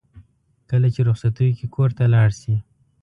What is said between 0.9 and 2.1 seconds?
چې رخصتیو کې کور ته